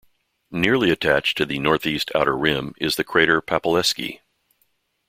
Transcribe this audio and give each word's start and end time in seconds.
Nearly 0.49 0.89
attached 0.89 1.37
to 1.37 1.45
the 1.45 1.59
northeast 1.59 2.09
outer 2.15 2.35
rim 2.35 2.73
is 2.81 2.95
the 2.95 3.03
crater 3.03 3.39
Papaleksi. 3.39 4.21